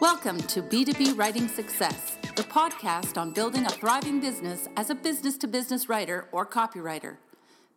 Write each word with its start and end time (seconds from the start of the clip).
Welcome 0.00 0.38
to 0.44 0.62
B2B 0.62 1.18
Writing 1.18 1.46
Success, 1.46 2.16
the 2.34 2.42
podcast 2.42 3.18
on 3.18 3.32
building 3.32 3.66
a 3.66 3.68
thriving 3.68 4.18
business 4.18 4.66
as 4.74 4.88
a 4.88 4.94
business 4.94 5.36
to 5.36 5.46
business 5.46 5.90
writer 5.90 6.26
or 6.32 6.46
copywriter. 6.46 7.18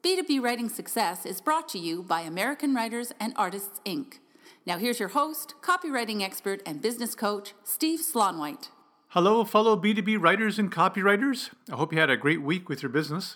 B2B 0.01 0.41
Writing 0.41 0.69
Success 0.69 1.25
is 1.25 1.41
brought 1.41 1.67
to 1.67 1.77
you 1.77 2.01
by 2.01 2.21
American 2.21 2.73
Writers 2.73 3.11
and 3.19 3.33
Artists, 3.35 3.81
Inc. 3.85 4.19
Now, 4.65 4.77
here's 4.77 5.01
your 5.01 5.09
host, 5.09 5.55
copywriting 5.61 6.21
expert, 6.21 6.61
and 6.65 6.81
business 6.81 7.13
coach, 7.13 7.55
Steve 7.65 7.99
Slaunwhite. 7.99 8.69
Hello, 9.09 9.43
fellow 9.43 9.75
B2B 9.75 10.17
writers 10.17 10.57
and 10.57 10.71
copywriters. 10.71 11.49
I 11.69 11.75
hope 11.75 11.91
you 11.91 11.99
had 11.99 12.09
a 12.09 12.15
great 12.15 12.41
week 12.41 12.69
with 12.69 12.81
your 12.81 12.89
business. 12.89 13.35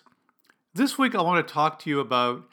This 0.73 0.97
week, 0.97 1.13
I 1.13 1.21
want 1.23 1.45
to 1.45 1.53
talk 1.53 1.77
to 1.79 1.89
you 1.89 1.99
about 1.99 2.45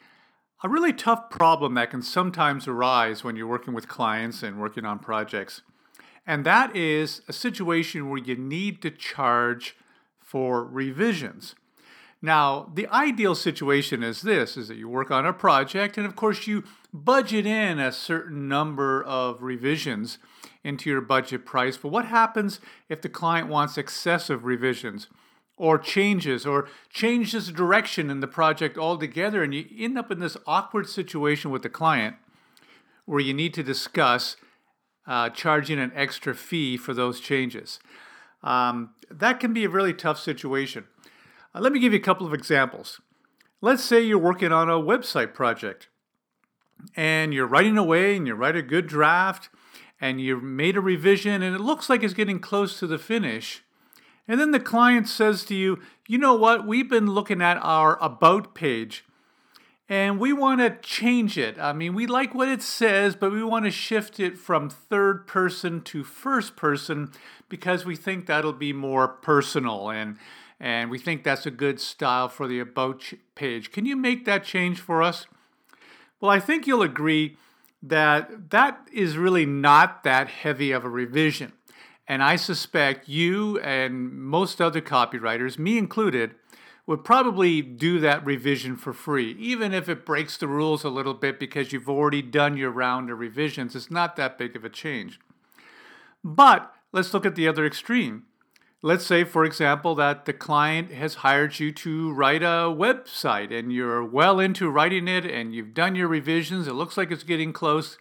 a 0.61 0.67
really 0.67 0.91
tough 0.91 1.29
problem 1.29 1.75
that 1.75 1.91
can 1.91 2.01
sometimes 2.01 2.67
arise 2.67 3.23
when 3.23 3.37
you're 3.37 3.47
working 3.47 3.73
with 3.73 3.87
clients 3.87 4.43
and 4.43 4.59
working 4.59 4.83
on 4.83 4.99
projects. 4.99 5.61
And 6.27 6.45
that 6.45 6.75
is 6.75 7.21
a 7.27 7.33
situation 7.33 8.09
where 8.09 8.21
you 8.21 8.35
need 8.35 8.81
to 8.81 8.91
charge 8.91 9.75
for 10.19 10.63
revisions. 10.63 11.55
Now, 12.21 12.71
the 12.73 12.87
ideal 12.87 13.35
situation 13.35 14.01
is 14.01 14.23
this 14.23 14.57
is 14.57 14.67
that 14.69 14.77
you 14.77 14.89
work 14.89 15.11
on 15.11 15.25
a 15.25 15.33
project 15.33 15.97
and 15.97 16.07
of 16.07 16.15
course 16.15 16.47
you 16.47 16.63
budget 16.91 17.45
in 17.45 17.77
a 17.77 17.91
certain 17.91 18.47
number 18.47 19.03
of 19.03 19.43
revisions 19.43 20.17
into 20.63 20.89
your 20.89 21.01
budget 21.01 21.45
price. 21.45 21.77
But 21.77 21.89
what 21.89 22.05
happens 22.05 22.59
if 22.89 23.01
the 23.01 23.09
client 23.09 23.47
wants 23.47 23.77
excessive 23.77 24.45
revisions? 24.45 25.07
or 25.57 25.77
changes 25.77 26.45
or 26.45 26.67
changes 26.89 27.51
direction 27.51 28.09
in 28.09 28.19
the 28.19 28.27
project 28.27 28.77
altogether 28.77 29.43
and 29.43 29.53
you 29.53 29.65
end 29.77 29.97
up 29.97 30.11
in 30.11 30.19
this 30.19 30.37
awkward 30.45 30.87
situation 30.87 31.49
with 31.49 31.61
the 31.61 31.69
client 31.69 32.15
where 33.05 33.21
you 33.21 33.33
need 33.33 33.53
to 33.53 33.63
discuss 33.63 34.35
uh, 35.07 35.29
charging 35.29 35.79
an 35.79 35.91
extra 35.95 36.33
fee 36.33 36.77
for 36.77 36.93
those 36.93 37.19
changes. 37.19 37.79
Um, 38.43 38.91
that 39.09 39.39
can 39.39 39.53
be 39.53 39.63
a 39.63 39.69
really 39.69 39.93
tough 39.93 40.19
situation. 40.19 40.85
Uh, 41.53 41.59
let 41.59 41.71
me 41.71 41.79
give 41.79 41.93
you 41.93 41.99
a 41.99 42.03
couple 42.03 42.27
of 42.27 42.33
examples. 42.33 43.01
Let's 43.61 43.83
say 43.83 44.01
you're 44.01 44.19
working 44.19 44.51
on 44.51 44.69
a 44.69 44.73
website 44.73 45.33
project 45.33 45.87
and 46.95 47.33
you're 47.33 47.47
writing 47.47 47.77
away 47.77 48.15
and 48.15 48.27
you 48.27 48.35
write 48.35 48.55
a 48.55 48.61
good 48.61 48.87
draft 48.87 49.49
and 49.99 50.19
you 50.19 50.39
made 50.39 50.75
a 50.75 50.81
revision 50.81 51.41
and 51.41 51.55
it 51.55 51.61
looks 51.61 51.89
like 51.89 52.03
it's 52.03 52.13
getting 52.13 52.39
close 52.39 52.77
to 52.79 52.87
the 52.87 52.97
finish. 52.97 53.63
And 54.27 54.39
then 54.39 54.51
the 54.51 54.59
client 54.59 55.07
says 55.07 55.45
to 55.45 55.55
you, 55.55 55.79
you 56.07 56.17
know 56.17 56.35
what, 56.35 56.67
we've 56.67 56.89
been 56.89 57.07
looking 57.07 57.41
at 57.41 57.57
our 57.57 57.97
About 58.03 58.53
page 58.53 59.04
and 59.87 60.19
we 60.19 60.33
want 60.33 60.61
to 60.61 60.77
change 60.81 61.37
it. 61.37 61.59
I 61.59 61.73
mean, 61.73 61.93
we 61.93 62.07
like 62.07 62.33
what 62.33 62.47
it 62.47 62.61
says, 62.61 63.15
but 63.15 63.31
we 63.31 63.43
want 63.43 63.65
to 63.65 63.71
shift 63.71 64.19
it 64.19 64.37
from 64.37 64.69
third 64.69 65.27
person 65.27 65.81
to 65.81 66.03
first 66.03 66.55
person 66.55 67.11
because 67.49 67.85
we 67.85 67.95
think 67.95 68.25
that'll 68.25 68.53
be 68.53 68.73
more 68.73 69.07
personal 69.07 69.89
and 69.89 70.17
and 70.57 70.89
we 70.89 70.97
think 70.97 71.23
that's 71.23 71.45
a 71.45 71.51
good 71.51 71.81
style 71.81 72.29
for 72.29 72.47
the 72.47 72.59
about 72.59 73.13
page. 73.35 73.71
Can 73.73 73.85
you 73.85 73.97
make 73.97 74.23
that 74.23 74.45
change 74.45 74.79
for 74.79 75.03
us? 75.03 75.27
Well, 76.21 76.31
I 76.31 76.39
think 76.39 76.65
you'll 76.65 76.81
agree 76.81 77.37
that 77.83 78.51
that 78.51 78.87
is 78.91 79.17
really 79.17 79.45
not 79.45 80.05
that 80.05 80.29
heavy 80.29 80.71
of 80.71 80.85
a 80.85 80.89
revision. 80.89 81.51
And 82.07 82.23
I 82.23 82.35
suspect 82.35 83.09
you 83.09 83.59
and 83.59 84.13
most 84.13 84.61
other 84.61 84.79
copywriters, 84.79 85.59
me 85.59 85.77
included, 85.77 86.35
would 86.87 87.03
probably 87.03 87.61
do 87.61 87.99
that 87.99 88.25
revision 88.25 88.77
for 88.77 88.93
free, 88.93 89.31
even 89.39 89.73
if 89.73 89.89
it 89.89 90.05
breaks 90.05 90.37
the 90.37 90.47
rules 90.47 90.83
a 90.83 90.89
little 90.89 91.15
bit 91.15 91.39
because 91.39 91.73
you've 91.73 91.89
already 91.89 92.21
done 92.21 92.57
your 92.57 92.69
round 92.69 93.09
of 93.09 93.19
revisions. 93.19 93.75
It's 93.75 93.89
not 93.89 94.15
that 94.17 94.37
big 94.37 94.55
of 94.55 94.63
a 94.63 94.69
change. 94.69 95.19
But 96.23 96.71
let's 96.91 97.13
look 97.13 97.25
at 97.25 97.35
the 97.35 97.47
other 97.47 97.65
extreme. 97.65 98.23
Let's 98.83 99.05
say, 99.05 99.23
for 99.23 99.45
example, 99.45 99.95
that 99.95 100.25
the 100.25 100.33
client 100.33 100.91
has 100.91 101.15
hired 101.15 101.59
you 101.59 101.71
to 101.71 102.13
write 102.13 102.43
a 102.43 102.69
website 102.69 103.51
and 103.51 103.73
you're 103.73 104.05
well 104.05 104.39
into 104.39 104.69
writing 104.69 105.07
it 105.07 105.25
and 105.25 105.55
you've 105.55 105.73
done 105.73 105.95
your 105.95 106.07
revisions. 106.07 106.67
It 106.67 106.73
looks 106.73 106.97
like 106.97 107.09
it's 107.09 107.23
getting 107.23 107.51
close. 107.51 107.97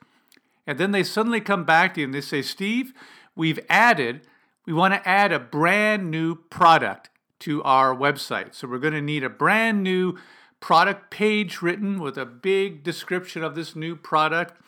And 0.67 0.77
then 0.77 0.91
they 0.91 1.03
suddenly 1.03 1.41
come 1.41 1.65
back 1.65 1.95
to 1.95 2.01
you 2.01 2.07
and 2.07 2.15
they 2.15 2.21
say, 2.21 2.43
Steve, 2.43 2.93
we've 3.35 3.61
added, 3.71 4.27
we 4.67 4.75
want 4.75 4.93
to 4.93 5.09
add 5.09 5.33
a 5.33 5.39
brand 5.39 6.11
new 6.11 6.35
product 6.35 7.09
to 7.45 7.63
our 7.63 7.95
website. 7.95 8.55
So 8.55 8.67
we're 8.67 8.79
going 8.79 8.95
to 8.95 9.03
need 9.03 9.23
a 9.23 9.29
brand 9.29 9.83
new 9.83 10.19
product 10.61 11.11
page 11.11 11.61
written 11.61 12.01
with 12.01 12.17
a 12.17 12.25
big 12.25 12.83
description 12.83 13.45
of 13.45 13.55
this 13.55 13.77
new 13.77 13.95
product. 13.95 14.59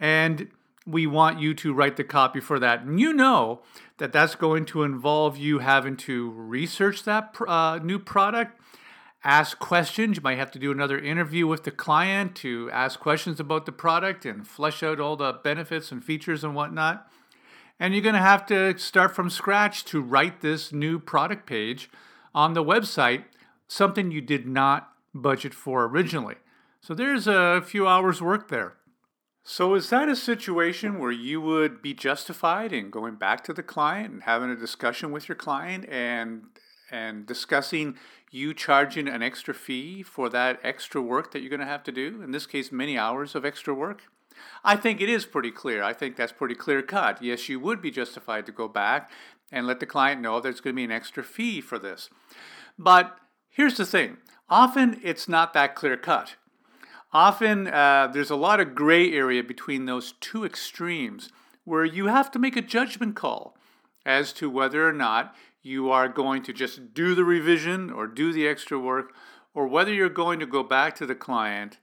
And 0.00 0.48
we 0.86 1.06
want 1.06 1.40
you 1.40 1.52
to 1.52 1.74
write 1.74 1.96
the 1.96 2.04
copy 2.04 2.40
for 2.40 2.58
that. 2.58 2.82
And 2.82 2.98
you 2.98 3.12
know 3.12 3.60
that 3.98 4.12
that's 4.12 4.34
going 4.34 4.64
to 4.66 4.82
involve 4.82 5.36
you 5.36 5.58
having 5.58 5.96
to 5.98 6.30
research 6.30 7.04
that 7.04 7.34
uh, 7.46 7.80
new 7.82 7.98
product, 7.98 8.58
ask 9.22 9.58
questions. 9.58 10.16
You 10.16 10.22
might 10.22 10.38
have 10.38 10.52
to 10.52 10.58
do 10.58 10.72
another 10.72 10.98
interview 10.98 11.46
with 11.46 11.64
the 11.64 11.70
client 11.70 12.34
to 12.36 12.70
ask 12.72 12.98
questions 12.98 13.38
about 13.38 13.66
the 13.66 13.72
product 13.72 14.24
and 14.24 14.48
flesh 14.48 14.82
out 14.82 15.00
all 15.00 15.16
the 15.16 15.34
benefits 15.34 15.92
and 15.92 16.02
features 16.02 16.44
and 16.44 16.54
whatnot. 16.54 17.10
And 17.78 17.92
you're 17.92 18.02
going 18.02 18.14
to 18.14 18.20
have 18.20 18.46
to 18.46 18.78
start 18.78 19.14
from 19.14 19.28
scratch 19.28 19.84
to 19.86 20.00
write 20.00 20.40
this 20.40 20.72
new 20.72 20.98
product 20.98 21.44
page 21.44 21.90
on 22.36 22.52
the 22.52 22.62
website, 22.62 23.24
something 23.66 24.12
you 24.12 24.20
did 24.20 24.46
not 24.46 24.92
budget 25.14 25.54
for 25.54 25.86
originally. 25.86 26.36
So 26.82 26.94
there's 26.94 27.26
a 27.26 27.62
few 27.64 27.88
hours' 27.88 28.20
work 28.20 28.48
there. 28.48 28.74
So, 29.48 29.74
is 29.74 29.90
that 29.90 30.08
a 30.08 30.16
situation 30.16 30.98
where 30.98 31.12
you 31.12 31.40
would 31.40 31.80
be 31.80 31.94
justified 31.94 32.72
in 32.72 32.90
going 32.90 33.14
back 33.14 33.44
to 33.44 33.52
the 33.52 33.62
client 33.62 34.12
and 34.12 34.22
having 34.24 34.50
a 34.50 34.56
discussion 34.56 35.12
with 35.12 35.28
your 35.28 35.36
client 35.36 35.88
and 35.88 36.42
and 36.90 37.26
discussing 37.26 37.96
you 38.32 38.52
charging 38.52 39.08
an 39.08 39.22
extra 39.22 39.54
fee 39.54 40.02
for 40.02 40.28
that 40.30 40.58
extra 40.64 41.00
work 41.00 41.30
that 41.30 41.40
you're 41.40 41.50
going 41.50 41.60
to 41.60 41.66
have 41.66 41.84
to 41.84 41.92
do? 41.92 42.22
In 42.22 42.32
this 42.32 42.46
case, 42.46 42.72
many 42.72 42.98
hours 42.98 43.36
of 43.36 43.44
extra 43.44 43.72
work. 43.72 44.02
I 44.64 44.76
think 44.76 45.00
it 45.00 45.08
is 45.08 45.24
pretty 45.24 45.52
clear. 45.52 45.82
I 45.82 45.92
think 45.92 46.16
that's 46.16 46.32
pretty 46.32 46.56
clear 46.56 46.82
cut. 46.82 47.22
Yes, 47.22 47.48
you 47.48 47.60
would 47.60 47.80
be 47.80 47.92
justified 47.92 48.46
to 48.46 48.52
go 48.52 48.66
back 48.68 49.10
and 49.50 49.66
let 49.66 49.80
the 49.80 49.86
client 49.86 50.20
know 50.20 50.40
there's 50.40 50.60
going 50.60 50.74
to 50.74 50.76
be 50.76 50.84
an 50.84 50.90
extra 50.90 51.22
fee 51.22 51.60
for 51.60 51.78
this. 51.78 52.10
But 52.78 53.16
here's 53.48 53.76
the 53.76 53.86
thing 53.86 54.18
often 54.48 55.00
it's 55.02 55.28
not 55.28 55.52
that 55.54 55.74
clear 55.74 55.96
cut. 55.96 56.36
Often 57.12 57.68
uh, 57.68 58.10
there's 58.12 58.30
a 58.30 58.36
lot 58.36 58.60
of 58.60 58.74
gray 58.74 59.12
area 59.12 59.42
between 59.42 59.86
those 59.86 60.14
two 60.20 60.44
extremes 60.44 61.30
where 61.64 61.84
you 61.84 62.06
have 62.06 62.30
to 62.32 62.38
make 62.38 62.56
a 62.56 62.62
judgment 62.62 63.16
call 63.16 63.56
as 64.04 64.32
to 64.34 64.50
whether 64.50 64.88
or 64.88 64.92
not 64.92 65.34
you 65.62 65.90
are 65.90 66.08
going 66.08 66.42
to 66.44 66.52
just 66.52 66.94
do 66.94 67.14
the 67.14 67.24
revision 67.24 67.90
or 67.90 68.06
do 68.06 68.32
the 68.32 68.46
extra 68.46 68.78
work, 68.78 69.12
or 69.52 69.66
whether 69.66 69.92
you're 69.92 70.08
going 70.08 70.38
to 70.38 70.46
go 70.46 70.62
back 70.62 70.94
to 70.94 71.06
the 71.06 71.14
client 71.14 71.78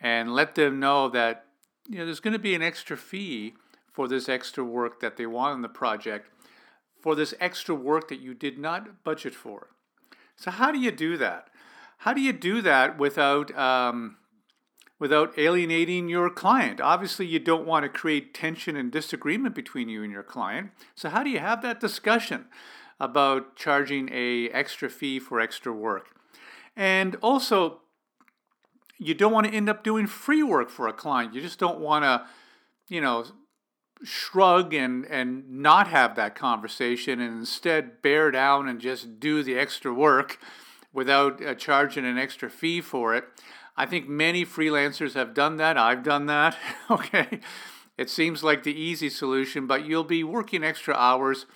and 0.00 0.34
let 0.34 0.56
them 0.56 0.80
know 0.80 1.08
that 1.08 1.44
you 1.88 1.98
know, 1.98 2.04
there's 2.04 2.18
going 2.20 2.32
to 2.32 2.40
be 2.40 2.54
an 2.54 2.62
extra 2.62 2.96
fee 2.96 3.54
for 3.92 4.08
this 4.08 4.28
extra 4.28 4.64
work 4.64 5.00
that 5.00 5.16
they 5.16 5.26
want 5.26 5.52
on 5.52 5.62
the 5.62 5.68
project, 5.68 6.28
for 7.02 7.14
this 7.14 7.34
extra 7.40 7.74
work 7.74 8.08
that 8.08 8.20
you 8.20 8.34
did 8.34 8.58
not 8.58 9.02
budget 9.04 9.34
for. 9.34 9.68
So 10.36 10.50
how 10.50 10.72
do 10.72 10.78
you 10.78 10.90
do 10.90 11.16
that? 11.16 11.48
How 11.98 12.14
do 12.14 12.20
you 12.20 12.32
do 12.32 12.62
that 12.62 12.98
without 12.98 13.56
um, 13.58 14.16
without 14.98 15.38
alienating 15.38 16.08
your 16.08 16.30
client? 16.30 16.80
Obviously, 16.80 17.26
you 17.26 17.38
don't 17.38 17.66
want 17.66 17.82
to 17.82 17.88
create 17.88 18.32
tension 18.32 18.76
and 18.76 18.90
disagreement 18.90 19.54
between 19.54 19.88
you 19.88 20.02
and 20.02 20.12
your 20.12 20.22
client. 20.22 20.70
So 20.94 21.08
how 21.10 21.22
do 21.22 21.30
you 21.30 21.40
have 21.40 21.62
that 21.62 21.80
discussion 21.80 22.46
about 22.98 23.56
charging 23.56 24.08
a 24.12 24.48
extra 24.50 24.88
fee 24.88 25.18
for 25.18 25.40
extra 25.40 25.72
work? 25.72 26.08
And 26.74 27.16
also, 27.16 27.80
you 28.98 29.14
don't 29.14 29.32
want 29.32 29.46
to 29.46 29.52
end 29.52 29.68
up 29.68 29.82
doing 29.82 30.06
free 30.06 30.42
work 30.42 30.70
for 30.70 30.88
a 30.88 30.92
client. 30.92 31.34
You 31.34 31.40
just 31.40 31.58
don't 31.58 31.80
want 31.80 32.04
to, 32.04 32.26
you 32.88 33.00
know, 33.00 33.24
shrug 34.02 34.72
and 34.72 35.04
and 35.06 35.48
not 35.50 35.88
have 35.88 36.16
that 36.16 36.34
conversation 36.34 37.20
and 37.20 37.38
instead 37.38 38.00
bear 38.02 38.30
down 38.30 38.68
and 38.68 38.80
just 38.80 39.20
do 39.20 39.42
the 39.42 39.58
extra 39.58 39.92
work 39.92 40.38
without 40.92 41.44
uh, 41.44 41.54
charging 41.54 42.04
an 42.04 42.18
extra 42.18 42.50
fee 42.50 42.80
for 42.80 43.14
it. 43.14 43.24
I 43.76 43.86
think 43.86 44.08
many 44.08 44.44
freelancers 44.44 45.14
have 45.14 45.34
done 45.34 45.56
that. 45.56 45.78
I've 45.78 46.02
done 46.02 46.26
that. 46.26 46.56
okay. 46.90 47.40
It 47.96 48.10
seems 48.10 48.42
like 48.42 48.62
the 48.62 48.78
easy 48.78 49.10
solution, 49.10 49.66
but 49.66 49.84
you'll 49.84 50.04
be 50.04 50.24
working 50.24 50.64
extra 50.64 50.94
hours 50.94 51.46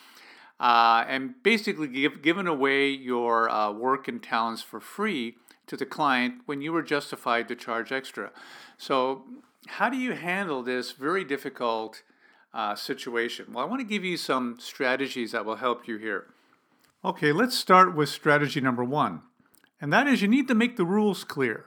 uh, 0.61 1.05
and 1.09 1.43
basically 1.43 1.89
give, 1.89 2.23
giving 2.23 2.47
away 2.47 2.89
your 2.89 3.51
uh, 3.51 3.73
work 3.73 4.09
and 4.09 4.23
talents 4.23 4.63
for 4.63 4.81
free 4.81 5.37
to 5.67 5.77
the 5.77 5.87
client 5.87 6.43
when 6.47 6.61
you 6.61 6.73
were 6.73 6.83
justified 6.83 7.49
to 7.49 7.57
charge 7.57 7.91
extra. 7.91 8.31
So, 8.77 9.25
how 9.67 9.89
do 9.89 9.97
you 9.97 10.13
handle 10.13 10.63
this 10.63 10.93
very 10.93 11.25
difficult 11.25 12.03
uh, 12.55 12.75
situation? 12.75 13.47
Well, 13.53 13.65
I 13.65 13.69
want 13.69 13.81
to 13.81 13.87
give 13.87 14.05
you 14.05 14.17
some 14.17 14.57
strategies 14.59 15.33
that 15.33 15.45
will 15.45 15.57
help 15.57 15.87
you 15.87 15.99
here. 15.99 16.27
Okay, 17.05 17.33
let's 17.33 17.59
start 17.59 17.95
with 17.95 18.09
strategy 18.09 18.61
number 18.63 18.85
one, 18.85 19.21
and 19.81 19.93
that 19.93 20.07
is 20.07 20.23
you 20.23 20.29
need 20.29 20.49
to 20.49 20.55
make 20.55 20.77
the 20.79 20.87
rules 20.87 21.25
clear 21.25 21.67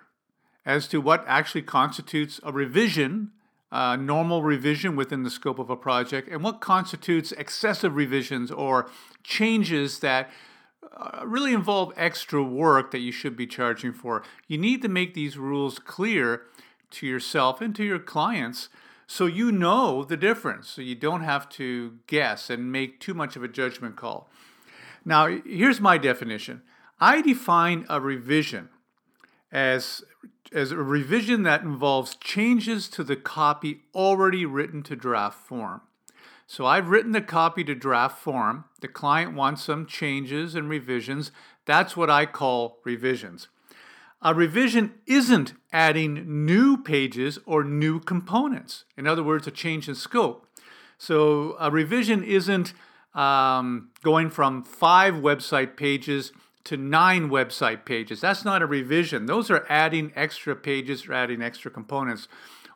as 0.66 0.88
to 0.88 1.00
what 1.00 1.24
actually 1.28 1.62
constitutes 1.62 2.40
a 2.44 2.52
revision 2.52 3.32
uh, 3.72 3.96
normal 3.96 4.44
revision 4.44 4.96
within 4.96 5.24
the 5.24 5.30
scope 5.30 5.60
of 5.60 5.70
a 5.70 5.76
project 5.76 6.30
and 6.30 6.44
what 6.44 6.62
constitutes 6.62 7.32
excessive 7.34 7.96
revisions 7.96 8.52
or 8.52 8.90
changes 9.24 10.00
that 10.00 10.30
uh, 10.96 11.26
really 11.26 11.54
involve 11.54 11.92
extra 11.98 12.42
work 12.42 12.92
that 12.92 13.00
you 13.00 13.12
should 13.12 13.36
be 13.36 13.46
charging 13.46 13.92
for. 13.92 14.24
You 14.48 14.58
need 14.58 14.82
to 14.84 14.88
make 14.88 15.14
these 15.14 15.38
rules 15.38 15.80
clear 15.80 16.44
to 16.92 17.06
yourself 17.06 17.60
and 17.60 17.76
to 17.76 17.84
your 17.84 18.00
clients 18.00 18.70
so 19.08 19.26
you 19.26 19.52
know 19.52 20.04
the 20.04 20.18
difference 20.18 20.70
so 20.70 20.82
you 20.82 20.94
don't 20.94 21.24
have 21.24 21.48
to 21.50 21.98
guess 22.08 22.50
and 22.50 22.72
make 22.72 23.00
too 23.00 23.14
much 23.14 23.36
of 23.36 23.44
a 23.44 23.48
judgment 23.48 23.96
call. 23.96 24.30
Now, 25.06 25.28
here's 25.46 25.80
my 25.80 25.98
definition 25.98 26.62
I 27.00 27.22
define 27.22 27.86
a 27.90 28.02
revision 28.02 28.70
as, 29.52 30.04
as 30.52 30.72
a 30.72 30.78
revision 30.78 31.44
that 31.44 31.62
involves 31.62 32.16
changes 32.16 32.90
to 32.90 33.04
the 33.04 33.16
copy 33.16 33.82
already 33.96 34.46
written 34.46 34.84
to 34.84 34.96
draft 34.96 35.40
form. 35.40 35.82
So 36.46 36.66
I've 36.66 36.90
written 36.90 37.12
the 37.12 37.22
copy 37.22 37.64
to 37.66 37.76
draft 37.76 38.20
form. 38.20 38.66
The 38.82 38.88
client 38.88 39.34
wants 39.34 39.64
some 39.64 39.86
changes 39.86 40.56
and 40.56 40.70
revisions. 40.70 41.32
That's 41.66 41.98
what 41.98 42.10
I 42.10 42.26
call 42.26 42.80
revisions. 42.84 43.48
A 44.22 44.34
revision 44.34 44.96
isn't 45.06 45.54
adding 45.72 46.46
new 46.46 46.78
pages 46.78 47.38
or 47.46 47.64
new 47.64 48.00
components. 48.00 48.86
In 48.98 49.06
other 49.06 49.24
words, 49.24 49.46
a 49.48 49.52
change 49.52 49.88
in 49.88 49.96
scope. 49.96 50.48
So 50.98 51.56
a 51.60 51.70
revision 51.70 52.24
isn't 52.24 52.74
um, 53.14 53.92
going 54.04 54.30
from 54.30 54.64
five 54.64 55.16
website 55.16 55.78
pages 55.78 56.32
to 56.64 56.78
nine 56.78 57.30
website 57.30 57.86
pages. 57.86 58.20
That's 58.20 58.44
not 58.44 58.62
a 58.62 58.66
revision. 58.66 59.26
Those 59.26 59.50
are 59.52 59.66
adding 59.70 60.12
extra 60.16 60.56
pages 60.56 61.08
or 61.08 61.14
adding 61.14 61.42
extra 61.42 61.72
components. 61.72 62.28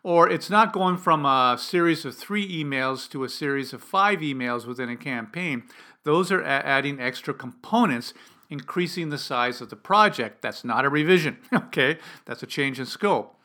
Or 0.04 0.30
it's 0.30 0.50
not 0.50 0.74
going 0.74 0.98
from 0.98 1.26
a 1.26 1.58
series 1.60 2.06
of 2.06 2.16
three 2.16 2.64
emails 2.64 3.10
to 3.12 3.24
a 3.24 3.30
series 3.30 3.74
of 3.74 3.84
five 3.84 4.20
emails 4.20 4.66
within 4.66 4.90
a 4.90 4.96
campaign. 4.96 5.64
Those 6.04 6.32
are 6.32 6.44
adding 6.44 7.00
extra 7.00 7.34
components 7.34 8.14
increasing 8.51 9.09
the 9.09 9.18
size 9.18 9.62
of 9.62 9.69
the 9.69 9.75
project. 9.75 10.42
That's 10.42 10.63
not 10.63 10.86
a 10.86 10.89
revision, 10.89 11.38
okay? 11.53 11.98
That's 12.25 12.44
a 12.44 12.48
change 12.48 12.80
in 12.80 12.86
scope. 12.86 13.36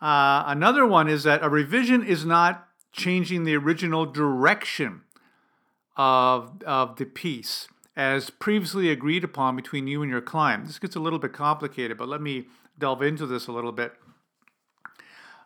Uh, 0.00 0.44
another 0.46 0.86
one 0.86 1.08
is 1.08 1.22
that 1.24 1.44
a 1.44 1.48
revision 1.48 2.04
is 2.04 2.24
not 2.24 2.66
changing 2.92 3.44
the 3.44 3.54
original 3.56 4.06
direction 4.06 5.02
of, 5.96 6.62
of 6.64 6.96
the 6.96 7.04
piece 7.04 7.68
as 7.96 8.30
previously 8.30 8.90
agreed 8.90 9.24
upon 9.24 9.56
between 9.56 9.86
you 9.86 10.02
and 10.02 10.10
your 10.10 10.20
client. 10.20 10.66
This 10.66 10.78
gets 10.78 10.96
a 10.96 11.00
little 11.00 11.18
bit 11.18 11.32
complicated, 11.32 11.98
but 11.98 12.08
let 12.08 12.22
me 12.22 12.46
delve 12.78 13.02
into 13.02 13.26
this 13.26 13.48
a 13.48 13.52
little 13.52 13.72
bit. 13.72 13.92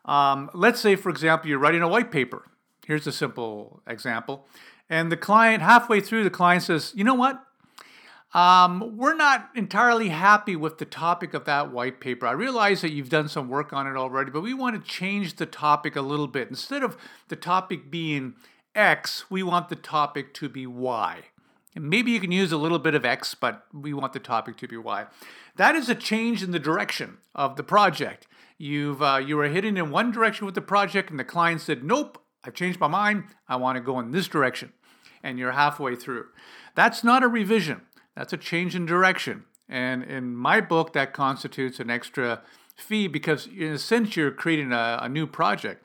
Um, 0.05 0.50
let's 0.52 0.81
say, 0.81 0.96
for 0.96 1.08
example, 1.08 1.48
you're 1.48 1.58
writing 1.58 1.82
a 1.82 1.88
white 1.88 2.10
paper. 2.10 2.50
Here's 2.87 3.06
a 3.06 3.12
simple 3.12 3.82
example. 3.87 4.46
And 4.90 5.10
the 5.10 5.16
client, 5.16 5.62
halfway 5.62 6.00
through, 6.00 6.25
the 6.25 6.31
client 6.31 6.64
says, 6.64 6.93
You 6.94 7.05
know 7.05 7.14
what? 7.14 7.43
Um, 8.34 8.96
we're 8.96 9.14
not 9.14 9.50
entirely 9.55 10.08
happy 10.08 10.56
with 10.56 10.79
the 10.79 10.87
topic 10.87 11.34
of 11.34 11.44
that 11.44 11.70
white 11.70 12.00
paper. 12.00 12.26
I 12.26 12.32
realize 12.32 12.81
that 12.81 12.93
you've 12.93 13.11
done 13.11 13.29
some 13.29 13.49
work 13.49 13.73
on 13.73 13.87
it 13.87 13.96
already, 13.96 14.31
but 14.31 14.40
we 14.40 14.55
want 14.55 14.82
to 14.82 14.90
change 14.90 15.37
the 15.37 15.46
topic 15.46 15.96
a 15.96 16.00
little 16.00 16.29
bit. 16.29 16.49
Instead 16.49 16.82
of 16.82 16.96
the 17.29 17.37
topic 17.37 17.90
being 17.90 18.34
X, 18.75 19.31
we 19.31 19.43
want 19.43 19.69
the 19.69 19.76
topic 19.76 20.32
to 20.34 20.49
be 20.49 20.67
Y. 20.67 21.25
And 21.75 21.88
maybe 21.88 22.11
you 22.11 22.20
can 22.20 22.32
use 22.32 22.52
a 22.52 22.56
little 22.56 22.79
bit 22.79 22.94
of 22.94 23.05
X, 23.05 23.34
but 23.34 23.67
we 23.73 23.93
want 23.93 24.14
the 24.14 24.19
topic 24.19 24.56
to 24.58 24.69
be 24.69 24.79
Y. 24.79 25.06
That 25.56 25.75
is 25.75 25.90
a 25.90 25.94
change 25.94 26.43
in 26.43 26.52
the 26.52 26.58
direction 26.58 27.19
of 27.34 27.56
the 27.56 27.62
project. 27.62 28.26
You've 28.56 29.02
uh, 29.02 29.20
you 29.25 29.37
were 29.37 29.49
heading 29.49 29.76
in 29.76 29.90
one 29.90 30.11
direction 30.11 30.46
with 30.46 30.55
the 30.55 30.61
project, 30.61 31.11
and 31.11 31.19
the 31.19 31.25
client 31.25 31.61
said, 31.61 31.82
"Nope, 31.82 32.23
I've 32.44 32.55
changed 32.55 32.79
my 32.79 32.88
mind. 32.88 33.25
I 33.49 33.56
want 33.56 33.76
to 33.76 33.82
go 33.82 33.99
in 33.99 34.12
this 34.12 34.29
direction," 34.29 34.73
and 35.23 35.38
you're 35.38 35.52
halfway 35.52 35.96
through. 35.96 36.26
That's 36.75 37.02
not 37.02 37.23
a 37.23 37.29
revision. 37.29 37.82
That's 38.17 38.32
a 38.32 38.37
change 38.37 38.75
in 38.75 38.87
direction. 38.87 39.44
And 39.69 40.03
in 40.03 40.37
my 40.37 40.61
book, 40.61 40.93
that 40.93 41.12
constitutes 41.12 41.81
an 41.81 41.91
extra 41.91 42.43
fee 42.76 43.06
because, 43.06 43.47
in 43.47 43.73
a 43.73 43.79
sense, 43.79 44.17
you're 44.17 44.31
creating 44.31 44.73
a, 44.73 44.99
a 45.03 45.09
new 45.09 45.26
project. 45.26 45.85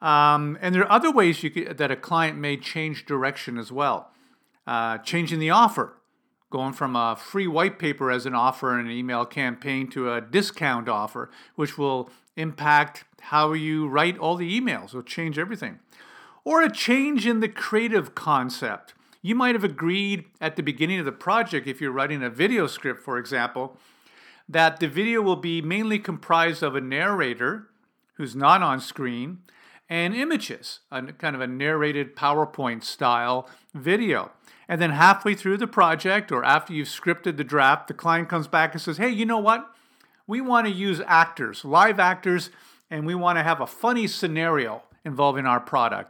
Um, 0.00 0.58
and 0.60 0.74
there 0.74 0.82
are 0.82 0.92
other 0.92 1.10
ways 1.10 1.40
could, 1.40 1.78
that 1.78 1.90
a 1.90 1.96
client 1.96 2.38
may 2.38 2.56
change 2.56 3.06
direction 3.06 3.58
as 3.58 3.72
well. 3.72 4.10
Uh, 4.66 4.98
changing 4.98 5.38
the 5.38 5.50
offer, 5.50 5.94
going 6.50 6.72
from 6.72 6.94
a 6.94 7.16
free 7.16 7.46
white 7.46 7.78
paper 7.78 8.10
as 8.10 8.26
an 8.26 8.34
offer 8.34 8.78
in 8.78 8.86
an 8.86 8.92
email 8.92 9.24
campaign 9.24 9.88
to 9.88 10.12
a 10.12 10.20
discount 10.20 10.88
offer, 10.88 11.30
which 11.54 11.78
will 11.78 12.10
impact 12.36 13.04
how 13.20 13.52
you 13.52 13.88
write 13.88 14.18
all 14.18 14.36
the 14.36 14.60
emails, 14.60 14.92
will 14.92 15.02
change 15.02 15.38
everything. 15.38 15.80
Or 16.44 16.62
a 16.62 16.70
change 16.70 17.26
in 17.26 17.40
the 17.40 17.48
creative 17.48 18.14
concept. 18.14 18.94
You 19.28 19.34
might 19.34 19.54
have 19.54 19.62
agreed 19.62 20.24
at 20.40 20.56
the 20.56 20.62
beginning 20.62 21.00
of 21.00 21.04
the 21.04 21.12
project, 21.12 21.66
if 21.66 21.82
you're 21.82 21.92
writing 21.92 22.22
a 22.22 22.30
video 22.30 22.66
script, 22.66 23.02
for 23.02 23.18
example, 23.18 23.76
that 24.48 24.80
the 24.80 24.88
video 24.88 25.20
will 25.20 25.36
be 25.36 25.60
mainly 25.60 25.98
comprised 25.98 26.62
of 26.62 26.74
a 26.74 26.80
narrator 26.80 27.68
who's 28.14 28.34
not 28.34 28.62
on 28.62 28.80
screen 28.80 29.40
and 29.86 30.14
images, 30.14 30.80
a 30.90 31.02
kind 31.12 31.36
of 31.36 31.42
a 31.42 31.46
narrated 31.46 32.16
PowerPoint 32.16 32.82
style 32.84 33.46
video. 33.74 34.30
And 34.66 34.80
then 34.80 34.92
halfway 34.92 35.34
through 35.34 35.58
the 35.58 35.66
project 35.66 36.32
or 36.32 36.42
after 36.42 36.72
you've 36.72 36.88
scripted 36.88 37.36
the 37.36 37.44
draft, 37.44 37.86
the 37.88 37.92
client 37.92 38.30
comes 38.30 38.48
back 38.48 38.72
and 38.72 38.80
says, 38.80 38.96
Hey, 38.96 39.10
you 39.10 39.26
know 39.26 39.36
what? 39.36 39.70
We 40.26 40.40
want 40.40 40.68
to 40.68 40.72
use 40.72 41.02
actors, 41.06 41.66
live 41.66 42.00
actors, 42.00 42.48
and 42.90 43.04
we 43.04 43.14
want 43.14 43.36
to 43.36 43.42
have 43.42 43.60
a 43.60 43.66
funny 43.66 44.06
scenario 44.06 44.84
involving 45.04 45.44
our 45.44 45.60
product 45.60 46.08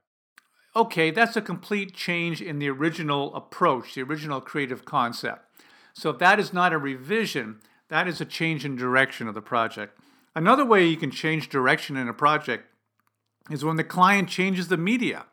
okay, 0.78 1.10
that's 1.10 1.36
a 1.36 1.42
complete 1.42 1.92
change 1.92 2.40
in 2.40 2.60
the 2.60 2.70
original 2.70 3.34
approach, 3.34 3.94
the 3.94 4.02
original 4.02 4.40
creative 4.40 4.84
concept. 4.84 5.44
So 5.92 6.12
that 6.12 6.38
is 6.38 6.52
not 6.52 6.72
a 6.72 6.78
revision, 6.78 7.58
that 7.88 8.06
is 8.06 8.20
a 8.20 8.24
change 8.24 8.64
in 8.64 8.76
direction 8.76 9.26
of 9.26 9.34
the 9.34 9.42
project. 9.42 9.98
Another 10.36 10.64
way 10.64 10.86
you 10.86 10.96
can 10.96 11.10
change 11.10 11.48
direction 11.48 11.96
in 11.96 12.08
a 12.08 12.14
project 12.14 12.66
is 13.50 13.64
when 13.64 13.76
the 13.76 13.84
client 13.84 14.28
changes 14.28 14.68
the 14.68 14.76
media. 14.76 15.26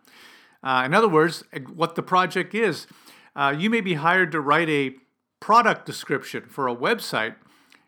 Uh, 0.63 0.81
in 0.83 0.95
other 0.95 1.07
words, 1.07 1.43
what 1.73 1.93
the 1.93 2.01
project 2.01 2.55
is. 2.55 2.87
Uh, 3.35 3.53
you 3.55 3.69
may 3.69 3.81
be 3.81 3.95
hired 3.95 4.31
to 4.31 4.41
write 4.41 4.69
a 4.69 4.95
product 5.39 5.85
description 5.85 6.45
for 6.47 6.67
a 6.67 6.75
website. 6.75 7.35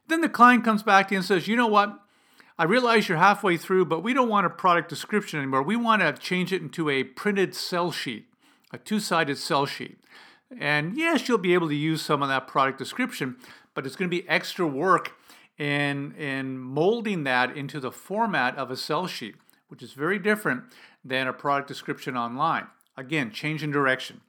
Then 0.07 0.21
the 0.21 0.29
client 0.29 0.63
comes 0.63 0.83
back 0.83 1.07
to 1.07 1.15
you 1.15 1.19
and 1.19 1.25
says, 1.25 1.47
you 1.47 1.55
know 1.55 1.67
what? 1.67 1.99
I 2.59 2.63
realize 2.63 3.07
you're 3.07 3.19
halfway 3.19 3.55
through, 3.55 3.85
but 3.85 4.01
we 4.01 4.13
don't 4.13 4.29
want 4.29 4.47
a 4.47 4.49
product 4.49 4.89
description 4.89 5.37
anymore. 5.37 5.61
We 5.61 5.75
want 5.75 6.01
to 6.01 6.11
change 6.13 6.51
it 6.51 6.63
into 6.63 6.89
a 6.89 7.03
printed 7.03 7.53
sell 7.53 7.91
sheet, 7.91 8.25
a 8.71 8.79
two 8.79 8.99
sided 8.99 9.37
sell 9.37 9.67
sheet. 9.67 9.99
And 10.59 10.97
yes, 10.97 11.27
you'll 11.27 11.37
be 11.37 11.53
able 11.53 11.67
to 11.67 11.75
use 11.75 12.01
some 12.01 12.23
of 12.23 12.29
that 12.29 12.47
product 12.47 12.79
description, 12.79 13.35
but 13.75 13.85
it's 13.85 13.95
going 13.95 14.09
to 14.09 14.15
be 14.15 14.27
extra 14.27 14.65
work 14.65 15.11
in, 15.59 16.13
in 16.15 16.57
molding 16.57 17.25
that 17.25 17.55
into 17.55 17.79
the 17.79 17.91
format 17.91 18.57
of 18.57 18.71
a 18.71 18.77
sell 18.77 19.05
sheet, 19.05 19.35
which 19.67 19.83
is 19.83 19.93
very 19.93 20.17
different 20.17 20.63
than 21.05 21.27
a 21.27 21.33
product 21.33 21.67
description 21.67 22.17
online. 22.17 22.67
Again, 22.95 23.31
change 23.31 23.61
in 23.61 23.69
direction. 23.69 24.21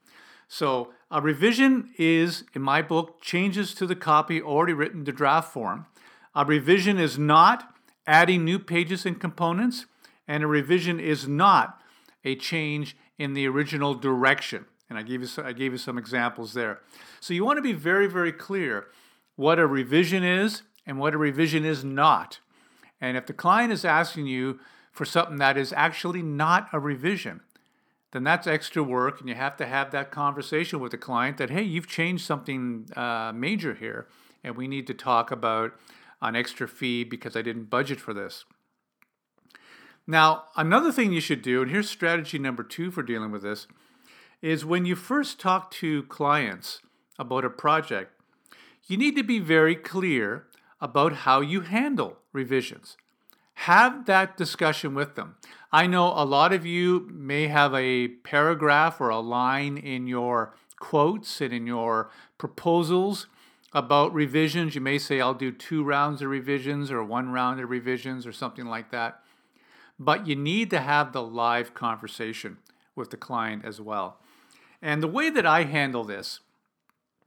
So, 0.49 0.93
a 1.11 1.23
revision 1.23 1.91
is, 1.97 2.45
in 2.55 2.61
my 2.61 2.83
book, 2.83 3.23
changes 3.23 3.73
to 3.75 3.87
the 3.87 3.97
copy 3.97 4.43
already 4.43 4.75
written 4.75 5.07
to 5.07 5.13
draft 5.13 5.53
form. 5.53 5.87
A 6.35 6.45
revision 6.45 6.99
is 6.99 7.19
not 7.19 7.75
adding 8.09 8.45
new 8.45 8.59
pages 8.59 9.07
and 9.07 9.21
components, 9.21 9.87
and 10.27 10.43
a 10.43 10.47
revision 10.49 10.99
is 10.99 11.29
not 11.29 11.81
a 12.25 12.35
change 12.35 12.97
in 13.19 13.35
the 13.35 13.47
original 13.47 13.95
direction. 13.95 14.65
And 14.89 14.99
I 14.99 15.03
gave 15.03 15.23
you, 15.23 15.29
I 15.45 15.53
gave 15.53 15.73
you 15.73 15.79
some 15.79 15.99
examples 15.99 16.55
there. 16.55 16.81
So 17.21 17.35
you 17.35 17.45
want 17.45 17.59
to 17.59 17.63
be 17.63 17.75
very, 17.75 18.09
very 18.09 18.33
clear 18.33 18.87
what 19.37 19.59
a 19.59 19.67
revision 19.67 20.25
is 20.25 20.63
and 20.87 20.99
what 20.99 21.15
a 21.15 21.19
revision 21.19 21.65
is 21.65 21.85
not. 21.85 22.41
And 23.01 23.17
if 23.17 23.27
the 23.27 23.33
client 23.35 23.73
is 23.73 23.85
asking 23.85 24.27
you 24.27 24.59
for 24.91 25.05
something 25.05 25.37
that 25.37 25.57
is 25.57 25.73
actually 25.73 26.23
not 26.23 26.69
a 26.73 26.81
revision, 26.81 27.43
then 28.13 28.25
that's 28.25 28.47
extra 28.47 28.83
work, 28.83 29.21
and 29.21 29.29
you 29.29 29.35
have 29.35 29.57
to 29.59 29.67
have 29.67 29.91
that 29.91 30.11
conversation 30.11 30.81
with 30.81 30.93
the 30.93 30.99
client 30.99 31.37
that, 31.37 31.51
hey, 31.51 31.63
you've 31.63 31.87
changed 31.87 32.25
something 32.25 32.89
uh, 32.97 33.33
major 33.35 33.75
here, 33.75 34.09
and 34.43 34.57
we 34.57 34.67
need 34.67 34.87
to 34.87 34.95
talk 34.95 35.31
about 35.31 35.75
an 36.21 36.37
extra 36.37 36.69
fee 36.69 37.05
because 37.05 37.37
I 37.37 37.43
didn't 37.43 37.71
budget 37.71 38.01
for 38.01 38.13
this. 38.13 38.45
Now, 40.07 40.45
another 40.57 40.91
thing 40.91 41.13
you 41.13 41.21
should 41.21 41.43
do, 41.43 41.63
and 41.63 41.71
here's 41.71 41.91
strategy 41.91 42.39
number 42.39 42.63
two 42.63 42.91
for 42.91 43.03
dealing 43.03 43.31
with 43.31 43.43
this, 43.43 43.67
is 44.41 44.65
when 44.65 44.87
you 44.87 44.97
first 44.97 45.39
talk 45.39 45.71
to 45.73 46.05
clients 46.05 46.81
about 47.19 47.45
a 47.45 47.51
project, 47.51 48.13
you 48.87 48.97
need 48.97 49.17
to 49.17 49.23
be 49.23 49.39
very 49.39 49.75
clear 49.75 50.47
about 50.81 51.13
how 51.13 51.41
you 51.41 51.61
handle 51.61 52.19
revisions. 52.33 52.97
Have 53.63 54.07
that 54.07 54.37
discussion 54.37 54.95
with 54.95 55.15
them. 55.15 55.37
I 55.73 55.87
know 55.87 56.07
a 56.07 56.25
lot 56.25 56.53
of 56.53 56.65
you 56.65 57.09
may 57.13 57.49
have 57.49 57.75
a 57.75 58.09
paragraph 58.09 59.01
or 59.01 59.11
a 59.11 59.19
line 59.19 59.77
in 59.77 60.07
your 60.07 60.55
quotes 60.79 61.41
and 61.41 61.53
in 61.53 61.67
your 61.67 62.11
proposals 62.39 63.27
about 63.73 64.15
revisions. 64.15 64.75
You 64.75 64.81
may 64.81 64.99
say, 64.99 65.21
I'll 65.21 65.35
do 65.35 65.53
two 65.53 65.85
rounds 65.85 66.23
of 66.23 66.31
revisions 66.31 66.91
or 66.91 67.05
one 67.05 67.31
round 67.31 67.61
of 67.61 67.69
revisions 67.71 68.27
or 68.27 68.33
something 68.33 68.67
like 68.67 68.91
that. 68.91 69.23
but 69.99 70.27
you 70.27 70.37
need 70.37 70.71
to 70.71 70.81
have 70.81 71.13
the 71.13 71.23
live 71.23 71.75
conversation 71.75 72.59
with 72.95 73.11
the 73.11 73.17
client 73.17 73.65
as 73.65 73.81
well. 73.81 74.19
And 74.81 75.03
the 75.03 75.09
way 75.09 75.29
that 75.31 75.47
I 75.47 75.65
handle 75.65 76.05
this 76.05 76.41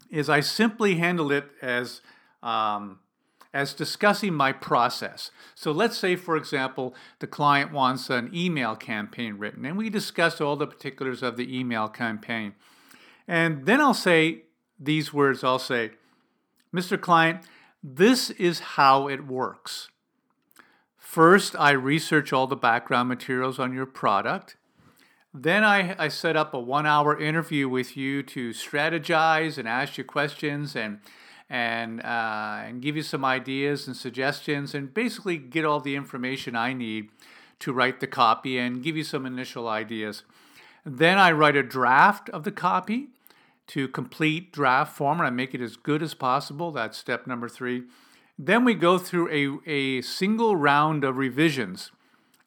is 0.09 0.29
I 0.29 0.39
simply 0.39 0.95
handle 0.95 1.31
it 1.31 1.49
as 1.61 2.01
um, 2.41 2.99
as 3.53 3.73
discussing 3.73 4.33
my 4.33 4.53
process. 4.53 5.29
So 5.55 5.73
let's 5.73 5.97
say, 5.97 6.15
for 6.15 6.37
example, 6.37 6.95
the 7.19 7.27
client 7.27 7.73
wants 7.73 8.09
an 8.09 8.31
email 8.33 8.77
campaign 8.77 9.37
written, 9.37 9.65
and 9.65 9.77
we 9.77 9.89
discuss 9.89 10.39
all 10.39 10.55
the 10.55 10.65
particulars 10.67 11.21
of 11.21 11.35
the 11.35 11.57
email 11.57 11.89
campaign. 11.89 12.55
And 13.27 13.65
then 13.65 13.81
I'll 13.81 13.93
say 13.93 14.43
these 14.79 15.13
words 15.13 15.43
I'll 15.43 15.59
say, 15.59 15.91
Mr. 16.73 16.99
Client, 16.99 17.43
this 17.83 18.29
is 18.31 18.59
how 18.59 19.07
it 19.07 19.25
works. 19.25 19.89
First, 20.97 21.55
I 21.57 21.71
research 21.71 22.31
all 22.31 22.47
the 22.47 22.55
background 22.55 23.09
materials 23.09 23.59
on 23.59 23.73
your 23.73 23.85
product. 23.85 24.55
Then 25.33 25.63
I, 25.63 25.95
I 25.97 26.07
set 26.07 26.35
up 26.35 26.53
a 26.53 26.59
one 26.59 26.85
hour 26.85 27.19
interview 27.19 27.67
with 27.67 27.97
you 27.97 28.23
to 28.23 28.51
strategize 28.51 29.57
and 29.57 29.67
ask 29.67 29.97
you 29.97 30.03
questions 30.03 30.75
and 30.75 30.99
and 31.49 31.99
uh, 32.01 32.63
and 32.65 32.81
give 32.81 32.95
you 32.95 33.03
some 33.03 33.25
ideas 33.25 33.87
and 33.87 33.95
suggestions 33.95 34.73
and 34.73 34.93
basically 34.93 35.37
get 35.37 35.65
all 35.65 35.81
the 35.81 35.95
information 35.97 36.55
I 36.55 36.71
need 36.71 37.09
to 37.59 37.73
write 37.73 37.99
the 37.99 38.07
copy 38.07 38.57
and 38.57 38.81
give 38.81 38.95
you 38.95 39.03
some 39.03 39.25
initial 39.25 39.67
ideas. 39.67 40.23
Then 40.85 41.17
I 41.17 41.31
write 41.33 41.57
a 41.57 41.63
draft 41.63 42.29
of 42.29 42.43
the 42.43 42.51
copy 42.51 43.09
to 43.71 43.87
complete 43.87 44.51
draft 44.51 44.97
form 44.97 45.19
and 45.19 45.27
I 45.27 45.29
make 45.29 45.53
it 45.53 45.61
as 45.61 45.77
good 45.77 46.03
as 46.03 46.13
possible. 46.13 46.71
That's 46.71 46.97
step 46.97 47.25
number 47.25 47.47
three. 47.47 47.83
Then 48.37 48.65
we 48.65 48.73
go 48.73 48.97
through 48.97 49.29
a, 49.31 49.69
a 49.69 50.01
single 50.01 50.57
round 50.57 51.05
of 51.05 51.15
revisions. 51.15 51.89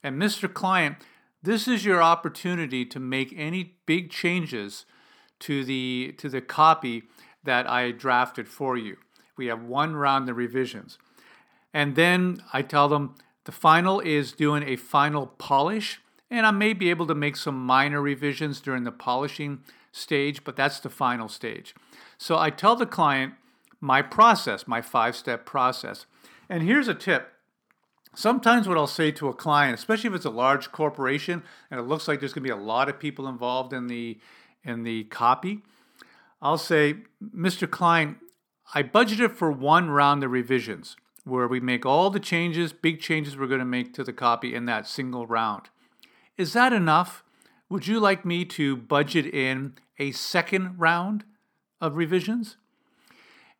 And 0.02 0.20
Mr. 0.20 0.52
Client, 0.52 0.96
this 1.42 1.66
is 1.66 1.82
your 1.82 2.02
opportunity 2.02 2.84
to 2.84 3.00
make 3.00 3.32
any 3.36 3.76
big 3.86 4.10
changes 4.10 4.84
to 5.40 5.64
the 5.64 6.14
to 6.18 6.28
the 6.28 6.42
copy 6.42 7.04
that 7.42 7.68
I 7.68 7.90
drafted 7.90 8.46
for 8.46 8.76
you. 8.76 8.96
We 9.38 9.46
have 9.46 9.62
one 9.62 9.96
round 9.96 10.28
of 10.28 10.36
revisions. 10.36 10.98
And 11.72 11.96
then 11.96 12.42
I 12.52 12.60
tell 12.60 12.88
them 12.88 13.14
the 13.44 13.52
final 13.52 13.98
is 14.00 14.32
doing 14.32 14.62
a 14.62 14.76
final 14.76 15.26
polish, 15.26 16.00
and 16.30 16.46
I 16.46 16.50
may 16.50 16.74
be 16.74 16.90
able 16.90 17.06
to 17.06 17.14
make 17.14 17.36
some 17.36 17.64
minor 17.64 18.02
revisions 18.02 18.60
during 18.60 18.84
the 18.84 18.92
polishing 18.92 19.60
stage, 19.94 20.44
but 20.44 20.56
that's 20.56 20.80
the 20.80 20.90
final 20.90 21.28
stage. 21.28 21.74
So 22.18 22.36
I 22.36 22.50
tell 22.50 22.76
the 22.76 22.86
client 22.86 23.34
my 23.80 24.02
process, 24.02 24.66
my 24.66 24.80
five 24.80 25.14
step 25.14 25.46
process. 25.46 26.06
And 26.48 26.62
here's 26.62 26.88
a 26.88 26.94
tip. 26.94 27.30
Sometimes, 28.16 28.68
what 28.68 28.78
I'll 28.78 28.86
say 28.86 29.10
to 29.12 29.28
a 29.28 29.34
client, 29.34 29.74
especially 29.74 30.08
if 30.08 30.14
it's 30.14 30.24
a 30.24 30.30
large 30.30 30.70
corporation 30.70 31.42
and 31.70 31.80
it 31.80 31.84
looks 31.84 32.06
like 32.06 32.20
there's 32.20 32.32
going 32.32 32.44
to 32.44 32.54
be 32.54 32.60
a 32.60 32.64
lot 32.64 32.88
of 32.88 32.98
people 32.98 33.26
involved 33.28 33.72
in 33.72 33.88
the 33.88 34.18
in 34.62 34.82
the 34.82 35.04
copy, 35.04 35.62
I'll 36.40 36.58
say, 36.58 36.96
Mr. 37.22 37.70
Client, 37.70 38.18
I 38.74 38.82
budgeted 38.82 39.32
for 39.32 39.50
one 39.50 39.90
round 39.90 40.24
of 40.24 40.30
revisions 40.30 40.96
where 41.24 41.48
we 41.48 41.60
make 41.60 41.84
all 41.84 42.10
the 42.10 42.20
changes, 42.20 42.72
big 42.72 43.00
changes 43.00 43.36
we're 43.36 43.46
going 43.46 43.58
to 43.58 43.64
make 43.64 43.92
to 43.94 44.04
the 44.04 44.12
copy 44.12 44.54
in 44.54 44.64
that 44.66 44.86
single 44.86 45.26
round. 45.26 45.68
Is 46.38 46.52
that 46.52 46.72
enough? 46.72 47.22
Would 47.68 47.86
you 47.86 48.00
like 48.00 48.24
me 48.24 48.44
to 48.46 48.76
budget 48.76 49.26
in 49.26 49.74
a 49.98 50.12
second 50.12 50.78
round 50.78 51.24
of 51.80 51.96
revisions? 51.96 52.56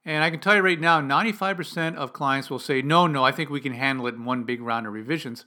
And 0.05 0.23
I 0.23 0.31
can 0.31 0.41
tell 0.41 0.55
you 0.55 0.61
right 0.61 0.81
now, 0.81 1.01
95% 1.01 1.97
of 1.97 2.13
clients 2.13 2.51
will 2.51 2.59
say, 2.59 2.83
no, 2.83 3.07
no, 3.07 3.25
I 3.25 3.33
think 3.33 3.49
we 3.49 3.61
can 3.61 3.73
handle 3.73 4.07
it 4.07 4.15
in 4.15 4.25
one 4.25 4.45
big 4.45 4.61
round 4.61 4.87
of 4.87 4.93
revisions. 4.93 5.47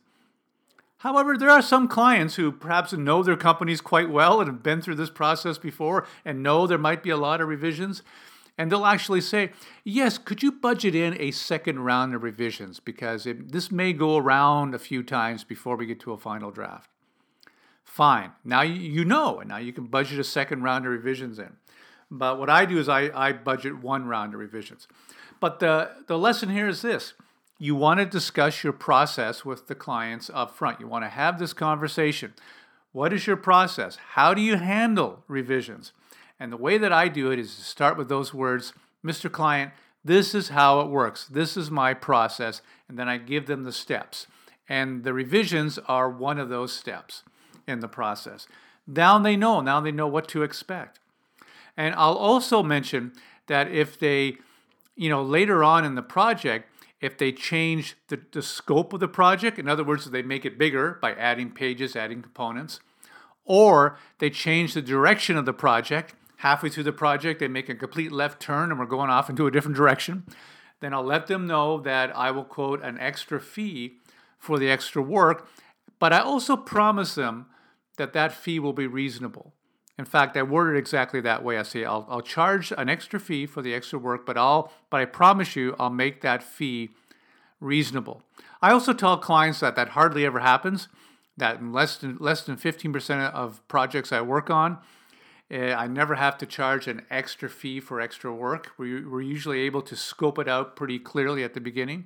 However, 1.01 1.37
there 1.37 1.51
are 1.51 1.61
some 1.61 1.87
clients 1.87 2.35
who 2.35 2.51
perhaps 2.51 2.91
know 2.91 3.21
their 3.21 3.37
companies 3.37 3.81
quite 3.81 4.09
well 4.09 4.39
and 4.39 4.47
have 4.47 4.63
been 4.63 4.81
through 4.81 4.95
this 4.95 5.11
process 5.11 5.59
before 5.59 6.07
and 6.25 6.41
know 6.41 6.65
there 6.65 6.79
might 6.79 7.03
be 7.03 7.11
a 7.11 7.17
lot 7.17 7.39
of 7.39 7.47
revisions. 7.47 8.01
And 8.57 8.71
they'll 8.71 8.87
actually 8.87 9.21
say, 9.21 9.51
Yes, 9.83 10.17
could 10.17 10.41
you 10.41 10.51
budget 10.51 10.95
in 10.95 11.15
a 11.21 11.29
second 11.29 11.81
round 11.81 12.15
of 12.15 12.23
revisions? 12.23 12.79
Because 12.79 13.27
it, 13.27 13.51
this 13.51 13.71
may 13.71 13.93
go 13.93 14.17
around 14.17 14.73
a 14.73 14.79
few 14.79 15.03
times 15.03 15.43
before 15.43 15.75
we 15.75 15.85
get 15.85 15.99
to 15.99 16.13
a 16.13 16.17
final 16.17 16.49
draft. 16.49 16.89
Fine. 17.87 18.33
Now 18.43 18.61
you 18.61 19.05
know, 19.05 19.39
and 19.39 19.49
now 19.49 19.57
you 19.57 19.73
can 19.73 19.85
budget 19.85 20.19
a 20.19 20.23
second 20.23 20.61
round 20.61 20.85
of 20.85 20.91
revisions 20.91 21.39
in. 21.39 21.55
But 22.11 22.37
what 22.37 22.49
I 22.49 22.65
do 22.65 22.77
is 22.77 22.87
I, 22.87 23.09
I 23.15 23.31
budget 23.31 23.81
one 23.81 24.05
round 24.05 24.33
of 24.33 24.39
revisions. 24.39 24.87
But 25.39 25.59
the, 25.59 25.91
the 26.05 26.17
lesson 26.17 26.49
here 26.49 26.67
is 26.67 26.81
this 26.83 27.13
you 27.57 27.75
want 27.75 27.99
to 27.99 28.05
discuss 28.05 28.63
your 28.63 28.73
process 28.73 29.43
with 29.45 29.67
the 29.67 29.73
clients 29.73 30.29
up 30.31 30.55
front. 30.55 30.79
You 30.79 30.87
want 30.87 31.05
to 31.05 31.09
have 31.09 31.39
this 31.39 31.53
conversation. 31.53 32.33
What 32.91 33.13
is 33.13 33.25
your 33.25 33.37
process? 33.37 33.97
How 34.11 34.33
do 34.33 34.41
you 34.41 34.57
handle 34.57 35.23
revisions? 35.27 35.93
And 36.39 36.51
the 36.51 36.57
way 36.57 36.77
that 36.77 36.93
I 36.93 37.07
do 37.07 37.31
it 37.31 37.39
is 37.39 37.55
to 37.55 37.61
start 37.63 37.97
with 37.97 38.09
those 38.09 38.33
words, 38.33 38.73
Mr. 39.03 39.31
Client, 39.31 39.71
this 40.03 40.35
is 40.35 40.49
how 40.49 40.81
it 40.81 40.89
works. 40.89 41.25
This 41.25 41.57
is 41.57 41.71
my 41.71 41.93
process. 41.93 42.61
And 42.87 42.99
then 42.99 43.09
I 43.09 43.17
give 43.17 43.47
them 43.47 43.63
the 43.63 43.71
steps. 43.71 44.27
And 44.69 45.03
the 45.03 45.13
revisions 45.13 45.79
are 45.87 46.09
one 46.09 46.37
of 46.37 46.49
those 46.49 46.73
steps 46.73 47.23
in 47.67 47.79
the 47.81 47.87
process. 47.87 48.47
Now 48.87 49.19
they 49.19 49.35
know, 49.35 49.61
now 49.61 49.81
they 49.81 49.91
know 49.91 50.07
what 50.07 50.27
to 50.29 50.43
expect. 50.43 50.99
And 51.75 51.93
I'll 51.95 52.15
also 52.15 52.63
mention 52.63 53.13
that 53.47 53.69
if 53.71 53.99
they, 53.99 54.37
you 54.95 55.09
know, 55.09 55.21
later 55.21 55.63
on 55.63 55.85
in 55.85 55.95
the 55.95 56.01
project, 56.01 56.69
if 56.99 57.17
they 57.17 57.31
change 57.31 57.95
the, 58.07 58.19
the 58.31 58.41
scope 58.41 58.93
of 58.93 58.99
the 58.99 59.07
project, 59.07 59.59
in 59.59 59.67
other 59.67 59.83
words, 59.83 60.09
they 60.09 60.23
make 60.23 60.45
it 60.45 60.57
bigger 60.57 60.97
by 61.01 61.13
adding 61.13 61.51
pages, 61.51 61.95
adding 61.95 62.21
components, 62.21 62.79
or 63.45 63.97
they 64.19 64.29
change 64.29 64.73
the 64.73 64.81
direction 64.81 65.37
of 65.37 65.45
the 65.45 65.53
project, 65.53 66.15
halfway 66.37 66.69
through 66.69 66.83
the 66.83 66.91
project, 66.91 67.39
they 67.39 67.47
make 67.47 67.69
a 67.69 67.75
complete 67.75 68.11
left 68.11 68.41
turn 68.41 68.71
and 68.71 68.79
we're 68.79 68.85
going 68.85 69.09
off 69.09 69.29
into 69.29 69.45
a 69.45 69.51
different 69.51 69.77
direction, 69.77 70.23
then 70.79 70.93
I'll 70.93 71.03
let 71.03 71.27
them 71.27 71.47
know 71.47 71.79
that 71.81 72.15
I 72.15 72.31
will 72.31 72.43
quote 72.43 72.83
an 72.83 72.99
extra 72.99 73.39
fee 73.39 73.97
for 74.39 74.59
the 74.59 74.69
extra 74.69 75.01
work, 75.01 75.47
but 75.99 76.13
I 76.13 76.19
also 76.19 76.55
promise 76.55 77.15
them 77.15 77.47
that 77.97 78.13
that 78.13 78.31
fee 78.31 78.59
will 78.59 78.73
be 78.73 78.87
reasonable. 78.87 79.53
In 79.97 80.05
fact, 80.05 80.37
I 80.37 80.43
word 80.43 80.75
it 80.75 80.79
exactly 80.79 81.21
that 81.21 81.43
way. 81.43 81.57
I 81.57 81.63
say 81.63 81.83
I'll, 81.83 82.05
I'll 82.07 82.21
charge 82.21 82.71
an 82.77 82.87
extra 82.87 83.19
fee 83.19 83.45
for 83.45 83.61
the 83.61 83.73
extra 83.73 83.97
work, 83.97 84.25
but 84.25 84.37
I'll 84.37 84.71
but 84.89 85.01
I 85.01 85.05
promise 85.05 85.55
you 85.55 85.75
I'll 85.79 85.89
make 85.89 86.21
that 86.21 86.43
fee 86.43 86.91
reasonable. 87.59 88.21
I 88.61 88.71
also 88.71 88.93
tell 88.93 89.17
clients 89.17 89.59
that 89.59 89.75
that 89.75 89.89
hardly 89.89 90.25
ever 90.25 90.39
happens. 90.39 90.87
That 91.35 91.59
in 91.59 91.73
less 91.73 91.97
than 91.97 92.17
less 92.19 92.41
than 92.41 92.57
15% 92.57 93.31
of 93.31 93.67
projects 93.67 94.11
I 94.11 94.21
work 94.21 94.49
on, 94.49 94.77
uh, 95.51 95.57
I 95.57 95.87
never 95.87 96.15
have 96.15 96.37
to 96.39 96.45
charge 96.45 96.87
an 96.87 97.03
extra 97.09 97.49
fee 97.49 97.79
for 97.79 98.01
extra 98.01 98.33
work. 98.33 98.71
We, 98.77 99.03
we're 99.03 99.21
usually 99.21 99.61
able 99.61 99.81
to 99.83 99.95
scope 99.95 100.39
it 100.39 100.47
out 100.47 100.75
pretty 100.75 100.99
clearly 100.99 101.43
at 101.43 101.53
the 101.53 101.61
beginning, 101.61 102.05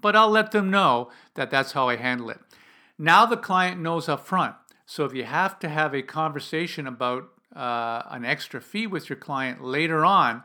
but 0.00 0.14
I'll 0.14 0.30
let 0.30 0.50
them 0.50 0.70
know 0.70 1.10
that 1.34 1.50
that's 1.50 1.72
how 1.72 1.88
I 1.88 1.96
handle 1.96 2.30
it. 2.30 2.40
Now 2.98 3.26
the 3.26 3.36
client 3.36 3.80
knows 3.80 4.08
up 4.08 4.26
front 4.26 4.54
so 4.86 5.04
if 5.04 5.14
you 5.14 5.24
have 5.24 5.58
to 5.60 5.68
have 5.68 5.94
a 5.94 6.02
conversation 6.02 6.86
about 6.86 7.28
uh, 7.54 8.02
an 8.10 8.24
extra 8.24 8.60
fee 8.60 8.86
with 8.86 9.08
your 9.08 9.16
client 9.16 9.62
later 9.62 10.04
on, 10.04 10.42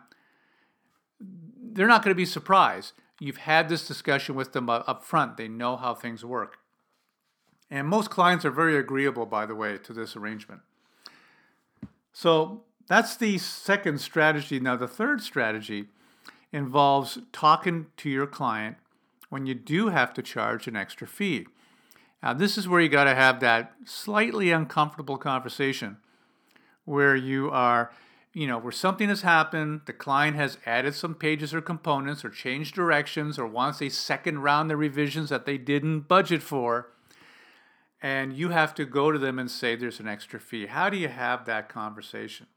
they're 1.19 1.87
not 1.87 2.03
going 2.03 2.11
to 2.11 2.17
be 2.17 2.25
surprised. 2.25 2.93
You've 3.19 3.37
had 3.37 3.67
this 3.67 3.87
discussion 3.87 4.35
with 4.35 4.53
them 4.53 4.69
up 4.69 5.03
front. 5.03 5.37
They 5.37 5.47
know 5.47 5.75
how 5.75 5.93
things 5.93 6.23
work. 6.23 6.59
And 7.69 7.87
most 7.87 8.09
clients 8.09 8.45
are 8.45 8.51
very 8.51 8.77
agreeable, 8.77 9.25
by 9.25 9.45
the 9.45 9.55
way, 9.55 9.77
to 9.77 9.93
this 9.93 10.15
arrangement. 10.15 10.61
So 12.13 12.63
that's 12.87 13.15
the 13.17 13.37
second 13.37 13.99
strategy. 14.01 14.59
Now, 14.59 14.75
the 14.75 14.87
third 14.87 15.21
strategy 15.21 15.89
involves 16.51 17.19
talking 17.31 17.87
to 17.97 18.09
your 18.09 18.25
client 18.25 18.77
when 19.29 19.45
you 19.45 19.53
do 19.53 19.89
have 19.89 20.13
to 20.15 20.23
charge 20.23 20.67
an 20.67 20.75
extra 20.75 21.05
fee. 21.05 21.45
Now, 22.21 22.33
this 22.33 22.57
is 22.57 22.67
where 22.67 22.81
you 22.81 22.89
got 22.89 23.05
to 23.05 23.15
have 23.15 23.39
that 23.39 23.73
slightly 23.85 24.51
uncomfortable 24.51 25.17
conversation 25.17 25.97
where 26.83 27.15
you 27.15 27.49
are, 27.49 27.91
you 28.33 28.47
know, 28.47 28.57
where 28.57 28.71
something 28.71 29.09
has 29.09 29.21
happened, 29.21 29.81
the 29.85 29.93
client 29.93 30.35
has 30.35 30.57
added 30.65 30.95
some 30.95 31.15
pages 31.15 31.53
or 31.53 31.61
components 31.61 32.25
or 32.25 32.29
changed 32.29 32.75
directions 32.75 33.39
or 33.39 33.47
wants 33.47 33.81
a 33.81 33.89
second 33.89 34.39
round 34.39 34.71
of 34.71 34.79
revisions 34.79 35.29
that 35.29 35.45
they 35.45 35.57
didn't 35.57 36.01
budget 36.01 36.43
for. 36.43 36.89
And 38.01 38.33
you 38.33 38.49
have 38.49 38.73
to 38.75 38.85
go 38.85 39.11
to 39.11 39.19
them 39.19 39.39
and 39.39 39.51
say 39.51 39.75
there's 39.75 39.99
an 39.99 40.07
extra 40.07 40.39
fee. 40.39 40.67
How 40.67 40.89
do 40.89 40.97
you 40.97 41.09
have 41.09 41.45
that 41.45 41.69
conversation? 41.69 42.47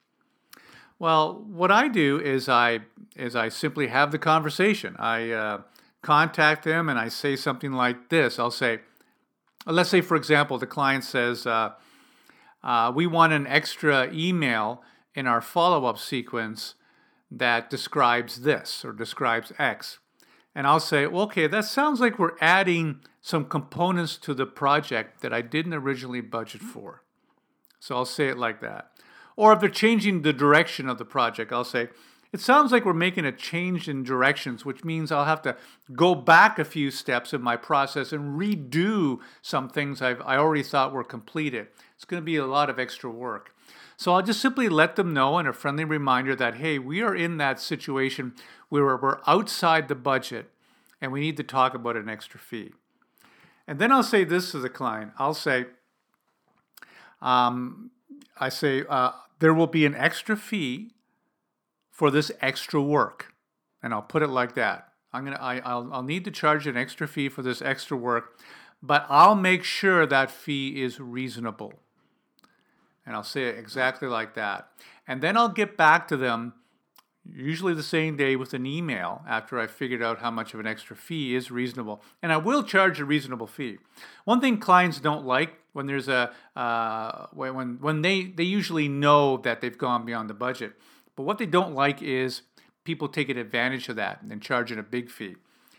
Well, 0.99 1.45
what 1.49 1.73
I 1.73 1.89
do 1.89 2.21
is 2.21 2.49
I 2.49 2.81
is 3.17 3.35
I 3.35 3.49
simply 3.49 3.89
have 3.89 4.13
the 4.13 4.19
conversation. 4.19 4.95
I 5.01 5.31
uh, 5.31 5.63
contact 6.01 6.65
them 6.65 6.89
and 6.89 6.97
I 6.97 7.09
say 7.09 7.35
something 7.35 7.73
like 7.73 8.09
this. 8.09 8.39
I'll 8.39 8.53
say, 8.53 8.81
let's 9.67 9.91
say, 9.91 10.01
for 10.01 10.17
example, 10.17 10.59
the 10.59 10.67
client 10.67 11.05
says, 11.05 11.47
uh, 11.47 11.73
uh, 12.63 12.93
we 12.95 13.07
want 13.07 13.33
an 13.33 13.47
extra 13.47 14.13
email 14.13 14.83
in 15.15 15.27
our 15.27 15.41
follow 15.41 15.85
up 15.85 15.99
sequence 15.99 16.75
that 17.31 17.71
describes 17.71 18.43
this 18.43 18.85
or 18.85 18.93
describes 18.93 19.53
X. 19.59 19.99
and 20.55 20.67
I'll 20.67 20.81
say, 20.81 21.07
well, 21.07 21.23
okay, 21.23 21.47
that 21.47 21.65
sounds 21.65 21.99
like 21.99 22.19
we're 22.19 22.37
adding 22.41 23.01
some 23.23 23.47
components 23.47 24.19
to 24.19 24.35
the 24.35 24.45
project 24.45 25.23
that 25.23 25.33
I 25.33 25.41
didn't 25.41 25.73
originally 25.73 26.21
budget 26.21 26.61
for. 26.61 27.03
So 27.81 27.97
I'll 27.97 28.05
say 28.05 28.29
it 28.29 28.37
like 28.37 28.61
that. 28.61 28.91
Or 29.35 29.53
if 29.53 29.61
they're 29.61 29.71
changing 29.71 30.23
the 30.23 30.33
direction 30.33 30.89
of 30.89 30.99
the 30.99 31.05
project, 31.07 31.53
I'll 31.53 31.65
say, 31.65 31.89
it 32.33 32.41
sounds 32.41 32.73
like 32.73 32.87
we're 32.87 32.95
making 32.95 33.27
a 33.27 33.33
change 33.33 33.89
in 33.89 34.03
directions, 34.03 34.65
which 34.65 34.85
means 34.85 35.13
I'll 35.13 35.27
have 35.27 35.43
to 35.43 35.57
go 35.95 36.15
back 36.15 36.59
a 36.59 36.65
few 36.65 36.91
steps 36.91 37.35
in 37.35 37.43
my 37.43 37.57
process 37.57 38.11
and 38.11 38.41
redo 38.41 39.19
some 39.43 39.69
things 39.69 40.01
I've, 40.01 40.23
I 40.23 40.39
already 40.39 40.63
thought 40.63 40.95
were 40.95 41.05
completed. 41.05 41.69
It's 41.95 42.07
going 42.07 42.23
to 42.23 42.25
be 42.25 42.37
a 42.37 42.47
lot 42.47 42.71
of 42.71 42.79
extra 42.79 43.11
work. 43.11 43.55
So 43.99 44.15
I'll 44.15 44.23
just 44.23 44.41
simply 44.41 44.71
let 44.71 44.97
them 44.97 45.13
know 45.13 45.37
and 45.37 45.47
a 45.47 45.53
friendly 45.53 45.85
reminder 45.85 46.35
that, 46.37 46.55
hey, 46.55 46.79
we 46.79 47.03
are 47.03 47.15
in 47.15 47.37
that 47.37 47.61
situation 47.61 48.35
where 48.71 48.97
we're 48.97 49.21
outside 49.27 49.89
the 49.89 49.95
budget 49.95 50.51
and 51.03 51.13
we 51.13 51.21
need 51.21 51.37
to 51.37 51.43
talk 51.43 51.75
about 51.75 51.97
an 51.97 52.09
extra 52.09 52.41
fee. 52.41 52.73
And 53.69 53.79
then 53.79 53.93
I'll 53.93 54.03
say 54.03 54.25
this 54.25 54.51
to 54.53 54.59
the 54.59 54.71
client 54.71 55.13
I'll 55.19 55.35
say, 55.35 55.67
um, 57.21 57.91
I 58.41 58.49
say, 58.49 58.85
uh, 58.89 59.13
there 59.39 59.53
will 59.53 59.67
be 59.67 59.85
an 59.85 59.95
extra 59.95 60.37
fee 60.37 60.93
for 61.93 62.11
this 62.11 62.33
extra 62.41 62.83
work. 62.83 63.33
And 63.83 63.95
I'll 63.95 64.03
put 64.03 64.23
it 64.23 64.29
like 64.29 64.55
that. 64.57 64.89
I'm 65.13 65.25
gonna, 65.25 65.39
I, 65.41 65.59
I'll, 65.59 65.89
I'll 65.93 66.03
need 66.03 66.25
to 66.25 66.31
charge 66.31 66.67
an 66.67 66.77
extra 66.77 67.07
fee 67.07 67.29
for 67.29 67.43
this 67.43 67.61
extra 67.61 67.97
work, 67.97 68.41
but 68.83 69.07
I'll 69.09 69.35
make 69.35 69.63
sure 69.63 70.07
that 70.07 70.31
fee 70.31 70.83
is 70.83 70.99
reasonable. 70.99 71.75
And 73.05 73.15
I'll 73.15 73.23
say 73.23 73.45
it 73.45 73.59
exactly 73.59 74.09
like 74.09 74.35
that. 74.35 74.69
And 75.07 75.21
then 75.21 75.37
I'll 75.37 75.49
get 75.49 75.77
back 75.77 76.09
to 76.09 76.17
them, 76.17 76.55
usually 77.31 77.75
the 77.75 77.83
same 77.83 78.17
day, 78.17 78.37
with 78.37 78.55
an 78.55 78.65
email 78.65 79.23
after 79.29 79.59
I've 79.59 79.73
figured 79.73 80.03
out 80.03 80.21
how 80.21 80.31
much 80.31 80.55
of 80.55 80.61
an 80.61 80.67
extra 80.67 80.97
fee 80.97 81.35
is 81.35 81.51
reasonable. 81.51 82.01
And 82.23 82.33
I 82.33 82.37
will 82.39 82.63
charge 82.63 83.01
a 83.01 83.05
reasonable 83.05 83.49
fee. 83.49 83.79
One 84.25 84.41
thing 84.41 84.59
clients 84.59 85.01
don't 85.01 85.27
like 85.27 85.55
when 85.73 85.87
there's 85.87 86.09
a 86.09 86.33
uh, 86.57 87.27
when 87.33 87.81
when 87.81 88.03
they 88.03 88.25
they 88.25 88.45
usually 88.45 88.89
know 88.89 89.37
that 89.39 89.61
they've 89.61 89.77
gone 89.77 90.07
beyond 90.07 90.31
the 90.31 90.35
budget, 90.35 90.75
but 91.17 91.25
what 91.25 91.39
they 91.39 91.47
don't 91.47 91.75
like 91.75 92.03
is 92.03 92.43
people 92.85 93.09
taking 93.09 93.37
advantage 93.37 93.89
of 93.89 93.97
that 93.97 94.23
and 94.23 94.43
charging 94.43 94.79
a 94.79 94.83
big 94.83 95.11
fee. 95.11 95.37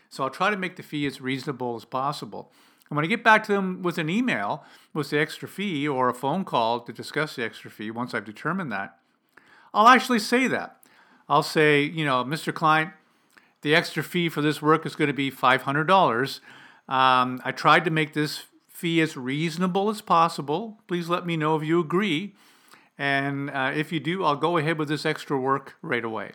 So 0.08 0.24
I'll 0.24 0.30
try 0.30 0.50
to 0.50 0.56
make 0.56 0.76
the 0.76 0.82
fee 0.82 1.06
as 1.06 1.20
reasonable 1.20 1.76
as 1.76 1.84
possible. 1.84 2.52
And 2.88 2.96
when 2.96 3.04
I 3.04 3.08
get 3.08 3.24
back 3.24 3.44
to 3.44 3.52
them 3.52 3.82
with 3.82 3.98
an 3.98 4.08
email 4.08 4.64
with 4.92 5.10
the 5.10 5.18
extra 5.18 5.48
fee 5.48 5.88
or 5.88 6.08
a 6.08 6.14
phone 6.14 6.44
call 6.44 6.80
to 6.80 6.92
discuss 6.92 7.36
the 7.36 7.44
extra 7.44 7.70
fee, 7.70 7.90
once 7.90 8.14
I've 8.14 8.24
determined 8.24 8.70
that, 8.72 8.98
I'll 9.72 9.88
actually 9.88 10.20
say 10.20 10.46
that. 10.48 10.80
I'll 11.28 11.42
say, 11.42 11.82
you 11.82 12.04
know, 12.04 12.22
Mr. 12.24 12.54
Client, 12.54 12.92
the 13.62 13.74
extra 13.74 14.02
fee 14.02 14.28
for 14.28 14.42
this 14.42 14.60
work 14.60 14.84
is 14.86 14.94
going 14.94 15.08
to 15.08 15.14
be 15.14 15.30
$500. 15.30 16.40
Um, 16.86 17.40
I 17.44 17.52
tried 17.52 17.84
to 17.86 17.90
make 17.90 18.12
this 18.12 18.44
fee 18.68 19.00
as 19.00 19.16
reasonable 19.16 19.88
as 19.88 20.00
possible. 20.00 20.78
Please 20.86 21.08
let 21.08 21.26
me 21.26 21.36
know 21.36 21.56
if 21.56 21.62
you 21.62 21.80
agree. 21.80 22.34
And 22.96 23.50
uh, 23.50 23.72
if 23.74 23.92
you 23.92 24.00
do, 24.00 24.24
I'll 24.24 24.36
go 24.36 24.56
ahead 24.56 24.78
with 24.78 24.88
this 24.88 25.04
extra 25.04 25.38
work 25.38 25.76
right 25.82 26.04
away. 26.04 26.32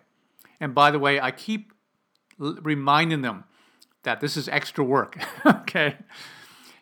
And 0.59 0.75
by 0.75 0.91
the 0.91 0.99
way, 0.99 1.19
I 1.19 1.31
keep 1.31 1.71
l- 2.39 2.57
reminding 2.61 3.21
them 3.21 3.45
that 4.03 4.19
this 4.19 4.35
is 4.35 4.49
extra 4.49 4.83
work. 4.83 5.17
okay. 5.45 5.97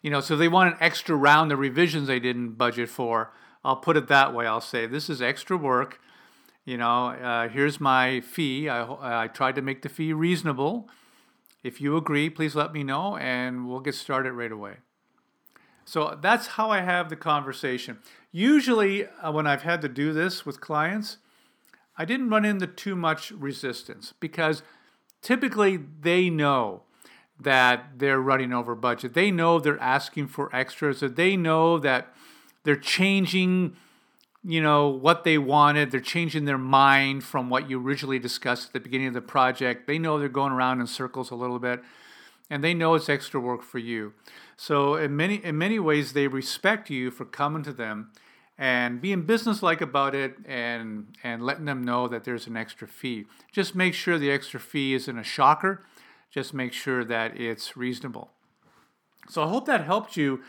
You 0.01 0.11
know, 0.11 0.21
so 0.21 0.35
they 0.35 0.47
want 0.47 0.73
an 0.73 0.77
extra 0.79 1.15
round 1.15 1.51
of 1.51 1.59
revisions 1.59 2.07
they 2.07 2.19
didn't 2.19 2.51
budget 2.51 2.89
for. 2.89 3.33
I'll 3.63 3.75
put 3.75 3.97
it 3.97 4.07
that 4.07 4.33
way. 4.33 4.47
I'll 4.47 4.61
say, 4.61 4.85
this 4.85 5.09
is 5.09 5.21
extra 5.21 5.57
work. 5.57 5.99
You 6.65 6.77
know, 6.77 7.07
uh, 7.07 7.49
here's 7.49 7.79
my 7.79 8.21
fee. 8.21 8.69
I, 8.69 9.23
I 9.23 9.27
tried 9.27 9.55
to 9.55 9.61
make 9.61 9.81
the 9.81 9.89
fee 9.89 10.13
reasonable. 10.13 10.89
If 11.63 11.81
you 11.81 11.97
agree, 11.97 12.29
please 12.29 12.55
let 12.55 12.73
me 12.73 12.83
know 12.83 13.17
and 13.17 13.67
we'll 13.67 13.79
get 13.79 13.95
started 13.95 14.33
right 14.33 14.51
away. 14.51 14.77
So 15.87 16.19
that's 16.21 16.47
how 16.47 16.69
I 16.69 16.81
have 16.81 17.07
the 17.09 17.15
conversation. 17.15 17.99
Usually, 18.33 19.07
uh, 19.07 19.31
when 19.31 19.47
I've 19.47 19.61
had 19.61 19.81
to 19.83 19.87
do 19.87 20.11
this 20.11 20.45
with 20.45 20.59
clients, 20.59 21.17
I 21.97 22.03
didn't 22.03 22.29
run 22.29 22.43
into 22.43 22.67
too 22.67 22.93
much 22.93 23.31
resistance 23.31 24.13
because 24.19 24.63
typically 25.21 25.77
they 25.77 26.29
know 26.29 26.83
that 27.39 27.99
they're 27.99 28.19
running 28.19 28.51
over 28.51 28.75
budget. 28.75 29.13
They 29.13 29.31
know 29.31 29.61
they're 29.61 29.79
asking 29.79 30.27
for 30.27 30.53
extras, 30.53 30.99
they 30.99 31.37
know 31.37 31.79
that 31.79 32.13
they're 32.65 32.75
changing, 32.75 33.77
you 34.43 34.61
know, 34.61 34.89
what 34.89 35.23
they 35.23 35.37
wanted. 35.37 35.91
They're 35.91 36.01
changing 36.01 36.43
their 36.43 36.57
mind 36.57 37.23
from 37.23 37.49
what 37.49 37.69
you 37.69 37.81
originally 37.81 38.19
discussed 38.19 38.67
at 38.67 38.73
the 38.73 38.81
beginning 38.81 39.07
of 39.07 39.13
the 39.13 39.21
project. 39.21 39.87
They 39.87 39.99
know 39.99 40.19
they're 40.19 40.27
going 40.27 40.51
around 40.51 40.81
in 40.81 40.87
circles 40.87 41.31
a 41.31 41.35
little 41.35 41.59
bit, 41.59 41.81
and 42.49 42.63
they 42.63 42.73
know 42.73 42.95
it's 42.95 43.09
extra 43.09 43.39
work 43.39 43.61
for 43.61 43.79
you. 43.79 44.13
So 44.55 44.95
in 44.95 45.15
many 45.15 45.35
in 45.35 45.57
many 45.57 45.79
ways, 45.79 46.13
they 46.13 46.27
respect 46.27 46.89
you 46.89 47.11
for 47.11 47.25
coming 47.25 47.63
to 47.63 47.73
them 47.73 48.11
and 48.57 49.01
being 49.01 49.21
businesslike 49.21 49.81
about 49.81 50.15
it 50.15 50.35
and 50.45 51.15
and 51.23 51.43
letting 51.43 51.65
them 51.65 51.83
know 51.83 52.07
that 52.07 52.23
there's 52.23 52.47
an 52.47 52.57
extra 52.57 52.87
fee. 52.87 53.25
Just 53.51 53.75
make 53.75 53.93
sure 53.93 54.17
the 54.17 54.31
extra 54.31 54.59
fee 54.59 54.93
isn't 54.93 55.17
a 55.17 55.23
shocker. 55.23 55.85
Just 56.29 56.53
make 56.53 56.73
sure 56.73 57.05
that 57.05 57.39
it's 57.39 57.77
reasonable. 57.77 58.31
So 59.29 59.43
I 59.43 59.47
hope 59.49 59.65
that 59.65 59.83
helped 59.83 60.17
you 60.17 60.41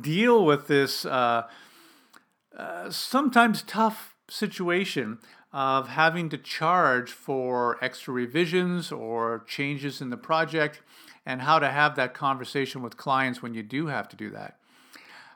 deal 0.00 0.44
with 0.44 0.68
this 0.68 1.04
uh, 1.04 1.48
uh, 2.56 2.90
sometimes 2.90 3.62
tough 3.62 4.14
situation 4.28 5.18
of 5.52 5.88
having 5.88 6.28
to 6.28 6.38
charge 6.38 7.10
for 7.10 7.82
extra 7.82 8.14
revisions 8.14 8.92
or 8.92 9.44
changes 9.48 10.00
in 10.00 10.10
the 10.10 10.16
project 10.16 10.80
and 11.30 11.42
how 11.42 11.60
to 11.60 11.70
have 11.70 11.94
that 11.94 12.12
conversation 12.12 12.82
with 12.82 12.96
clients 12.96 13.40
when 13.40 13.54
you 13.54 13.62
do 13.62 13.86
have 13.86 14.08
to 14.08 14.16
do 14.16 14.30
that. 14.30 14.58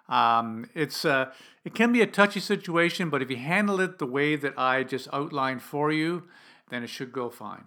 Um, 0.08 0.68
it's 0.74 1.04
uh, 1.04 1.30
it 1.64 1.72
can 1.72 1.92
be 1.92 2.02
a 2.02 2.06
touchy 2.06 2.40
situation, 2.40 3.10
but 3.10 3.22
if 3.22 3.30
you 3.30 3.36
handle 3.36 3.78
it 3.80 4.00
the 4.00 4.06
way 4.06 4.34
that 4.34 4.58
I 4.58 4.82
just 4.82 5.08
outlined 5.12 5.62
for 5.62 5.92
you, 5.92 6.24
then 6.68 6.82
it 6.82 6.88
should 6.88 7.12
go 7.12 7.30
fine. 7.30 7.66